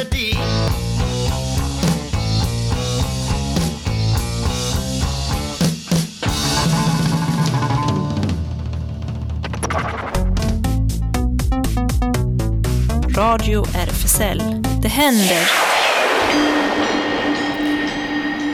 [13.20, 14.42] Radio RFSL.
[14.82, 15.50] Det händer.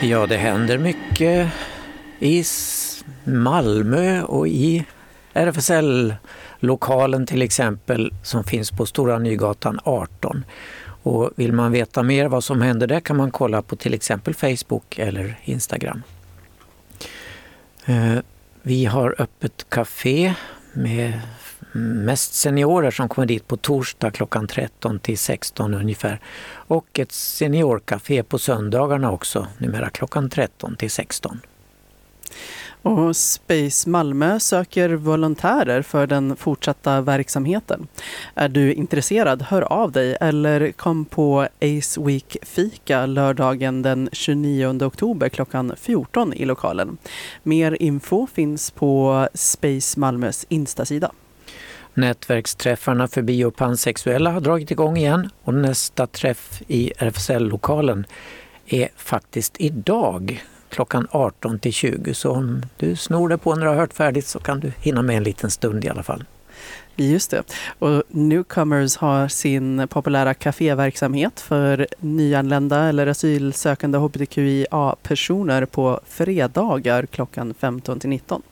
[0.03, 1.53] Ja, det händer mycket
[2.19, 2.45] i
[3.25, 4.85] Malmö och i
[5.33, 10.45] RFSL-lokalen till exempel som finns på Stora Nygatan 18.
[11.03, 14.35] Och vill man veta mer vad som händer där kan man kolla på till exempel
[14.35, 16.03] Facebook eller Instagram.
[17.85, 18.17] Eh,
[18.63, 20.35] vi har öppet café
[20.73, 21.21] med
[21.77, 26.21] mest seniorer som kommer dit på torsdag klockan 13 till 16 ungefär.
[26.49, 31.41] Och ett seniorcafé på söndagarna också, numera klockan 13 till 16.
[32.83, 37.87] Och Space Malmö söker volontärer för den fortsatta verksamheten.
[38.35, 44.85] Är du intresserad, hör av dig eller kom på Ace Week Fika lördagen den 29
[44.85, 46.97] oktober klockan 14 i lokalen.
[47.43, 51.11] Mer info finns på Space Malmös Instasida.
[51.97, 58.07] Nätverksträffarna för bi och pansexuella har dragit igång igen och nästa träff i RFSL-lokalen
[58.67, 62.15] är faktiskt idag klockan 18 till 20.
[62.15, 65.03] Så om du snor dig på när du har hört färdigt så kan du hinna
[65.03, 66.25] med en liten stund i alla fall.
[66.97, 67.43] Just det.
[67.79, 78.01] Och Newcomers har sin populära kaféverksamhet för nyanlända eller asylsökande hbtqia-personer på fredagar klockan 15
[78.01, 78.43] till 19.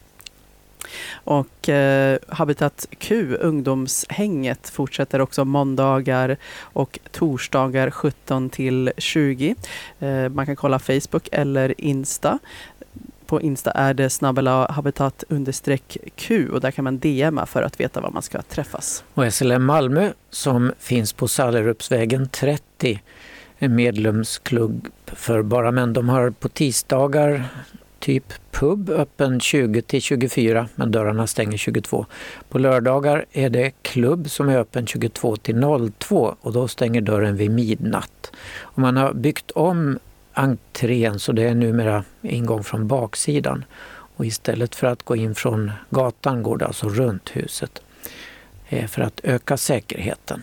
[1.14, 9.54] Och eh, Habitat Q, ungdomshänget, fortsätter också måndagar och torsdagar 17 till 20.
[9.98, 12.38] Eh, man kan kolla Facebook eller Insta.
[13.26, 17.80] På Insta är det snabbela habitat understreck Q och där kan man DMa för att
[17.80, 19.04] veta var man ska träffas.
[19.14, 23.02] Och SLM Malmö som finns på Sallerupsvägen 30,
[23.58, 25.92] en medlemsklubb för bara män.
[25.92, 27.44] De har på tisdagar
[28.04, 32.06] typ pub öppen 20 till 24 men dörrarna stänger 22.
[32.48, 35.62] På lördagar är det klubb som är öppen 22 till
[35.98, 38.32] 02 och då stänger dörren vid midnatt.
[38.60, 39.98] Och man har byggt om
[40.32, 43.64] entrén så det är numera ingång från baksidan.
[44.16, 47.82] Och istället för att gå in från gatan går det alltså runt huset
[48.68, 50.42] eh, för att öka säkerheten.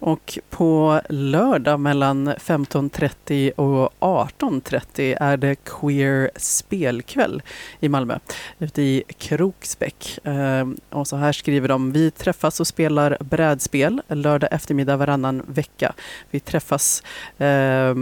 [0.00, 7.42] Och på lördag mellan 15.30 och 18.30 är det Queer spelkväll
[7.80, 8.18] i Malmö,
[8.58, 10.18] ute i Kroksbäck.
[10.24, 15.92] Eh, och så här skriver de, vi träffas och spelar brädspel lördag eftermiddag varannan vecka.
[16.30, 17.02] Vi träffas,
[17.38, 17.94] eh,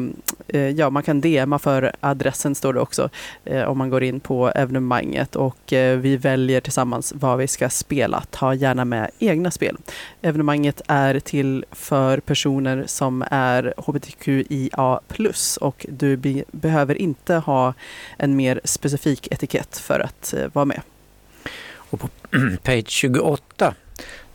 [0.49, 3.11] eh, ja man kan DMa för adressen står det också,
[3.67, 5.59] om man går in på evenemanget och
[5.99, 8.23] vi väljer tillsammans vad vi ska spela.
[8.31, 9.77] Ta gärna med egna spel.
[10.23, 15.01] Evenemanget är till för personer som är hbtqia+,
[15.61, 17.75] och du be behöver inte ha
[18.17, 20.81] en mer specifik etikett för att eh, vara med.
[21.91, 22.09] Och på
[22.63, 23.75] page 28,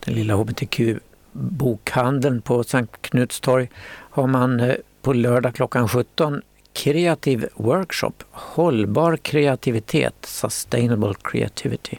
[0.04, 3.70] den lilla hbtq-bokhandeln på Sankt Knutstorg,
[4.10, 6.42] har man eh, på lördag klockan 17
[6.72, 11.98] kreativ workshop, hållbar kreativitet, sustainable creativity.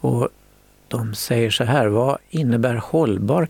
[0.00, 0.28] Och
[0.96, 3.48] de säger så här, vad innebär hållbar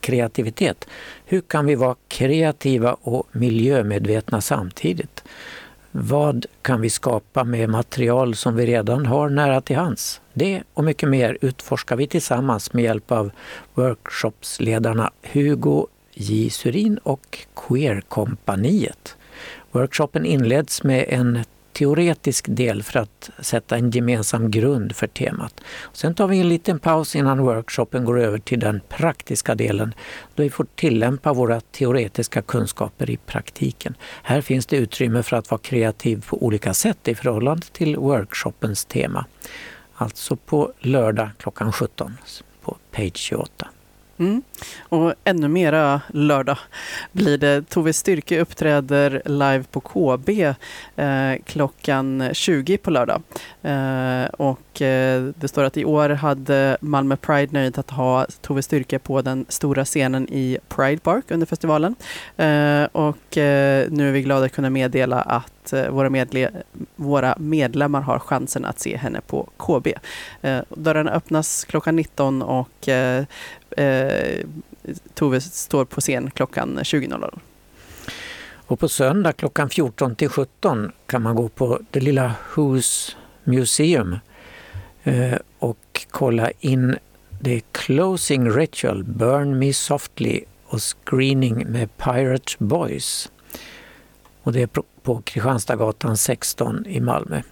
[0.00, 0.86] kreativitet?
[1.24, 5.24] Hur kan vi vara kreativa och miljömedvetna samtidigt?
[5.90, 10.20] Vad kan vi skapa med material som vi redan har nära till hands?
[10.32, 13.30] Det och mycket mer utforskar vi tillsammans med hjälp av
[13.74, 16.50] workshopsledarna Hugo J.
[16.50, 19.16] Surin och Queer-kompaniet.
[19.72, 21.44] Workshopen inleds med en
[21.74, 25.60] teoretisk del för att sätta en gemensam grund för temat.
[25.92, 29.94] Sen tar vi en liten paus innan workshopen går över till den praktiska delen
[30.34, 33.94] då vi får tillämpa våra teoretiska kunskaper i praktiken.
[34.22, 38.84] Här finns det utrymme för att vara kreativ på olika sätt i förhållande till workshopens
[38.84, 39.26] tema.
[39.94, 42.16] Alltså på lördag klockan 17
[42.62, 43.68] på page 28.
[44.18, 44.42] Mm.
[44.78, 46.58] Och ännu mera lördag
[47.12, 47.68] blir det.
[47.68, 50.28] Tove Styrke uppträder live på KB
[50.96, 53.22] eh, klockan 20 på lördag.
[53.62, 58.62] Eh, och eh, det står att i år hade Malmö Pride nöjt att ha Tove
[58.62, 61.94] Styrke på den stora scenen i Pride Park under festivalen.
[62.36, 66.50] Eh, och eh, nu är vi glada att kunna meddela att eh, våra, medle
[66.96, 69.86] våra medlemmar har chansen att se henne på KB.
[70.42, 73.24] Eh, dörrarna öppnas klockan 19 och eh,
[73.76, 74.46] eh,
[75.14, 77.38] Tove står på scen klockan 20.00.
[78.66, 84.18] Och på söndag klockan 14 till 17 kan man gå på det lilla Who's Museum
[85.02, 86.96] eh, och kolla in
[87.44, 93.32] The Closing Ritual, Burn Me Softly och screening med Pirate Boys.
[94.42, 94.68] Och det är
[95.02, 97.42] på Kristianstadsgatan 16 i Malmö.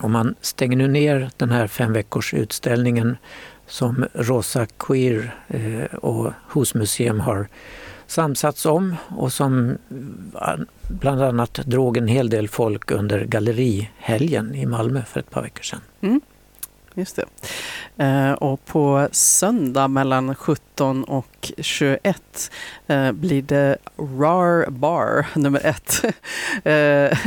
[0.00, 3.16] Och man stänger nu ner den här fem veckors utställningen
[3.72, 5.34] som Rosa Queer
[6.00, 7.48] och och Husmuseum har
[8.06, 9.78] samsats om och som
[10.34, 15.42] eh, bland annat drog en hel del folk under gallerihelgen i Malmö för ett par
[15.42, 15.80] veckor sedan.
[16.00, 16.20] Mm.
[16.94, 17.24] Just det.
[17.96, 22.50] Eh, och på söndag mellan 17 och 21
[22.86, 26.04] eh, blir det RAR Bar nummer ett.
[26.64, 27.18] Eh,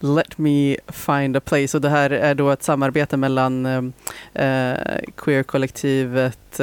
[0.00, 1.76] let me find a place.
[1.76, 3.92] Och det här är då ett samarbete mellan
[4.34, 6.60] queerkollektivet queer-kollektivet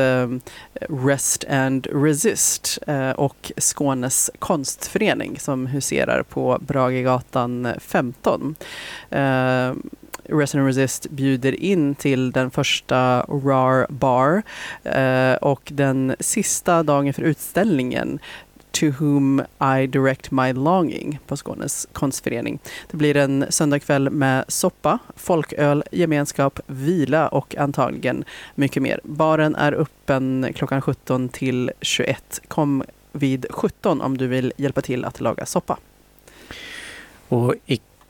[0.89, 2.79] Rest and Resist
[3.15, 8.55] och Skånes konstförening som huserar på Bragegatan 15.
[10.31, 14.41] Resident Resist bjuder in till den första RAR Bar
[14.83, 18.19] eh, och den sista dagen för utställningen
[18.71, 19.41] To whom
[19.79, 22.59] I direct my longing på Skånes konstförening.
[22.91, 28.23] Det blir en söndagkväll med soppa, folköl, gemenskap, vila och antagligen
[28.55, 28.99] mycket mer.
[29.03, 32.41] Baren är öppen klockan 17 till 21.
[32.47, 35.77] Kom vid 17 om du vill hjälpa till att laga soppa.
[37.27, 37.55] Och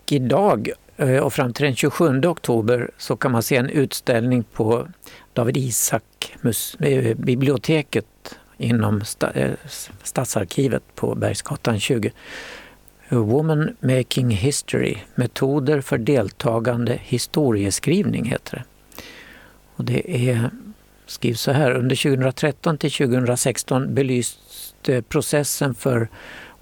[0.05, 4.87] idag Eh, och fram till den 27 oktober så kan man se en utställning på
[5.33, 8.05] David Isak-biblioteket
[8.57, 9.01] eh, inom
[9.33, 9.51] eh,
[10.03, 12.11] Stadsarkivet på Bergsgatan 20.
[13.09, 18.63] Woman Making History, metoder för deltagande historieskrivning heter det.
[19.75, 20.49] Och det är,
[21.05, 26.09] skrivs så här, under 2013 till 2016 belyste processen för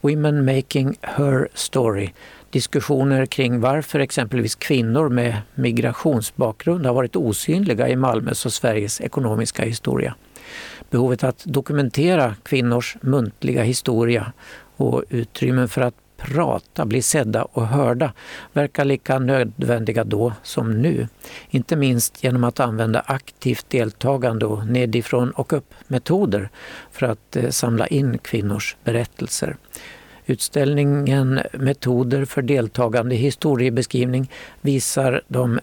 [0.02, 2.10] Women Making Her Story
[2.52, 9.64] diskussioner kring varför exempelvis kvinnor med migrationsbakgrund har varit osynliga i Malmös och Sveriges ekonomiska
[9.64, 10.16] historia.
[10.90, 14.34] Behovet att dokumentera kvinnors muntliga historia
[14.76, 18.14] och utrymmen för att prata, bli sedda och hörda
[18.54, 21.08] verkar lika nödvändiga då som nu.
[21.50, 26.50] Inte minst genom att använda aktivt deltagande och nedifrån och upp-metoder
[26.92, 29.56] för att eh, samla in kvinnors berättelser.
[30.30, 35.60] Utställningen Metoder för deltagande historiebeskrivning visar de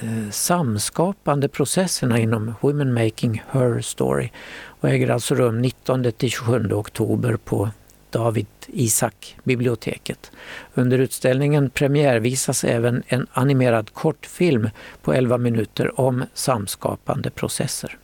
[0.00, 4.30] eh, samskapande processerna inom Women Making Her Story
[4.64, 7.70] och äger alltså rum 19 27 oktober på
[8.10, 10.30] David Isak biblioteket.
[10.74, 14.70] Under utställningen premiärvisas även en animerad kortfilm
[15.02, 17.98] på 11 minuter om samskapande processer.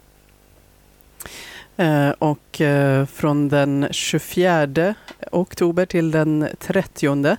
[1.77, 4.95] Eh, och och eh, från den 24
[5.33, 7.37] oktober till den 30 eh,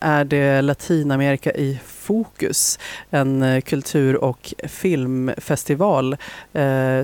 [0.00, 2.78] är det Latinamerika i fokus.
[3.10, 6.16] En eh, kultur och filmfestival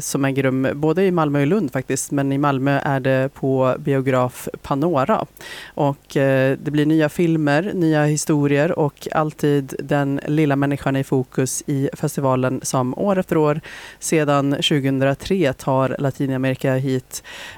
[0.01, 3.77] som äger rum både i Malmö och Lund faktiskt, men i Malmö är det på
[3.79, 5.27] biograf Panora.
[5.75, 11.91] Och det blir nya filmer, nya historier och alltid den lilla människan i fokus i
[11.93, 13.61] festivalen som år efter år
[13.99, 16.98] sedan 2003 tar Latinamerika hit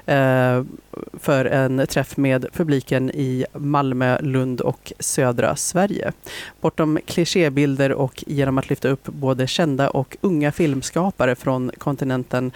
[0.05, 0.63] eh,
[1.13, 6.11] för en träff med publiken i Malmö, Lund och södra Sverige.
[6.61, 12.51] Bortom klichébilder och genom att lyfta upp både kända och unga filmskapare från kontinenten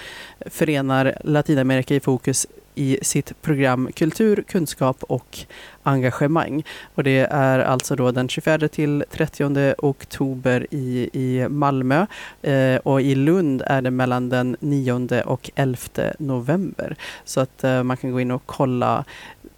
[0.45, 5.38] förenar Latinamerika i fokus i sitt program Kultur, kunskap och
[5.84, 6.63] engagemang.
[6.95, 12.05] Och det är alltså då den 24 till 30 oktober i, i Malmö
[12.41, 15.78] eh, och i Lund är det mellan den 9 och 11
[16.19, 16.95] november.
[17.26, 19.05] Så att eh, man kan gå in och kolla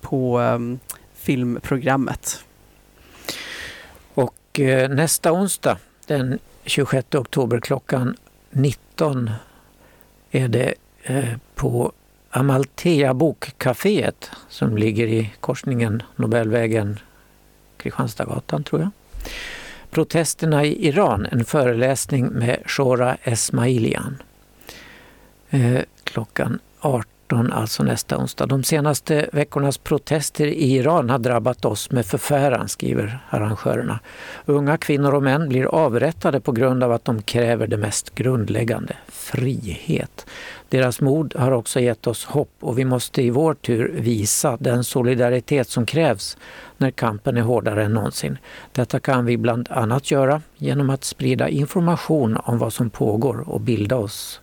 [0.02, 0.60] på eh,
[1.14, 2.44] filmprogrammet.
[4.14, 8.16] Och eh, nästa onsdag den 26 oktober klockan
[8.52, 9.30] 19
[10.32, 11.92] är det eh, på
[12.38, 17.00] Amalthea bokcaféet som ligger i korsningen Nobelvägen
[17.78, 18.90] Kristianstadsgatan tror jag.
[19.90, 24.18] Protesterna i Iran, en föreläsning med Shora Esmailian.
[25.50, 28.46] Eh, klockan 18, alltså nästa onsdag.
[28.46, 34.00] De senaste veckornas protester i Iran har drabbat oss med förfäran, skriver arrangörerna.
[34.46, 38.96] Unga kvinnor och män blir avrättade på grund av att de kräver det mest grundläggande,
[39.08, 40.26] frihet.
[40.70, 44.84] Deras mod har också gett oss hopp och vi måste i vår tur visa den
[44.84, 46.38] solidaritet som krävs
[46.78, 48.38] när kampen är hårdare än någonsin.
[48.72, 53.62] Detta kan vi bland annat göra genom att sprida information om vad som pågår och
[53.62, 54.42] bilda oss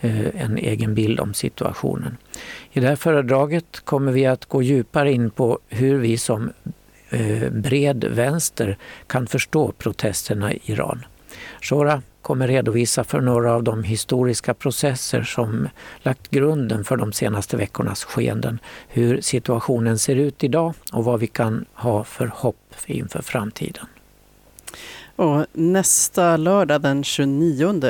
[0.00, 2.16] Eh, en egen bild om situationen.
[2.72, 6.52] I det här föredraget kommer vi att gå djupare in på hur vi som
[7.10, 11.04] eh, bred vänster kan förstå protesterna i Iran.
[11.60, 15.68] Shora kommer redovisa för några av de historiska processer som
[16.02, 21.26] lagt grunden för de senaste veckornas skeenden, hur situationen ser ut idag och vad vi
[21.26, 23.86] kan ha för hopp inför framtiden.
[25.16, 27.82] Och nästa lördag den 29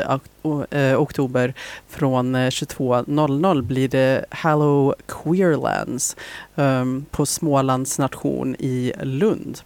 [0.71, 1.55] eh, oktober
[1.89, 6.17] från eh, 22.00 blir det Hallow Queerlands
[6.55, 9.61] um, på Smålands nation i Lund.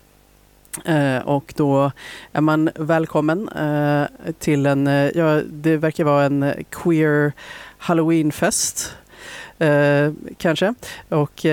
[0.89, 1.93] Uh, och då
[2.33, 4.07] är man välkommen uh,
[4.39, 7.33] till en, uh, ja det verkar vara en queer
[7.79, 8.97] halloweenfest
[10.39, 10.75] kanske.
[11.09, 11.47] Och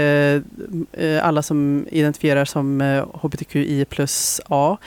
[1.21, 2.81] alla som identifierar som
[3.13, 4.77] hbtqi plus A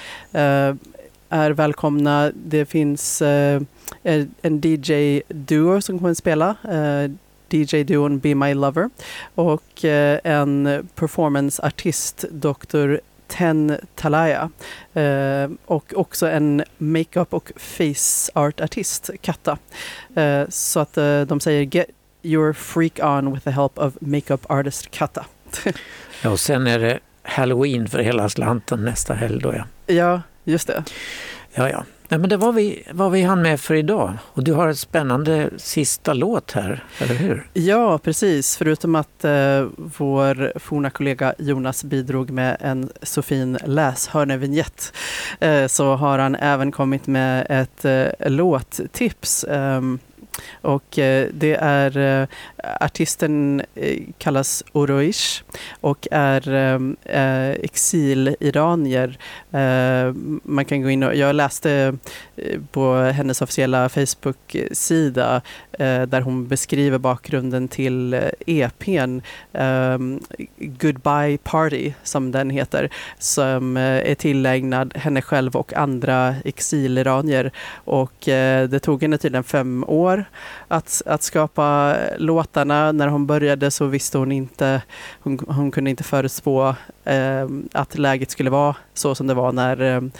[1.31, 2.33] är välkomna.
[2.35, 6.57] Det finns en DJ-duo som kommer att spela.
[7.49, 8.91] DJ-duon Be My Lover
[9.35, 9.85] och
[10.25, 12.97] en performanceartist, Dr.
[13.31, 14.51] Ten Talaya
[14.95, 19.59] eh, och också en makeup och face art-artist, Katta.
[20.15, 21.87] Eh, så att eh, de säger Get
[22.23, 25.27] your freak on with the help of makeup artist Katta.
[26.23, 29.65] ja, och sen är det Halloween för hela slanten nästa helg då ja.
[29.95, 30.85] Ja, just det.
[31.55, 31.85] Ja, ja.
[32.11, 34.13] Nej, men det var vi, vad vi hann med för idag.
[34.25, 37.47] Och du har ett spännande sista låt här, eller hur?
[37.53, 38.57] Ja, precis.
[38.57, 44.93] Förutom att eh, vår forna kollega Jonas bidrog med en så fin läshörnevinjett
[45.41, 49.45] eh, så har han även kommit med ett eh, låttips.
[49.45, 49.99] Ehm,
[50.53, 52.29] och eh, det är eh,
[52.81, 55.43] artisten eh, kallas Oroish
[55.81, 56.81] och är eh,
[57.21, 59.19] eh, exiliranier.
[60.45, 61.95] Man kan gå in och, jag läste
[62.73, 65.43] på hennes officiella Facebook-sida
[65.81, 69.21] Eh, där hon beskriver bakgrunden till eh, EPn
[69.53, 70.21] ehm,
[70.59, 78.13] Goodbye Party som den heter som eh, är tillägnad henne själv och andra exiliranier och
[78.69, 80.25] det tog henne tydligen fem år
[80.69, 82.93] att, att skapa låtarna.
[82.93, 84.83] När hon började så visste hon inte,
[85.21, 86.75] hon, hon kunde inte förutspå
[87.05, 90.11] eh, att läget skulle vara så som det var när, ehm,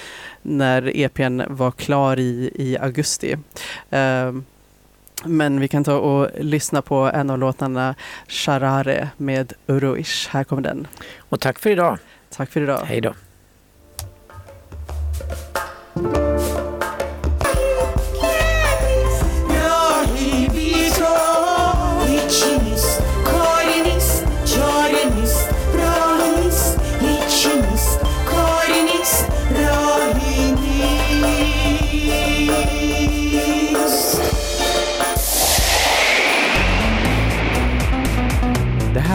[0.43, 3.37] när EPn var klar i, i augusti.
[3.91, 4.33] Eh,
[5.25, 7.95] men vi kan ta och lyssna på en av låtarna,
[8.29, 10.29] Sharare med Uruish.
[10.31, 10.87] Här kommer den.
[11.19, 11.99] Och tack för idag.
[12.31, 12.81] Tack för idag.
[12.85, 13.15] Hej då.